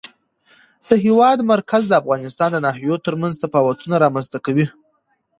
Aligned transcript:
د 0.89 0.91
هېواد 1.05 1.37
مرکز 1.51 1.83
د 1.87 1.93
افغانستان 2.01 2.49
د 2.53 2.57
ناحیو 2.65 3.03
ترمنځ 3.05 3.33
تفاوتونه 3.43 3.95
رامنځته 4.03 4.37
کوي. 4.45 4.65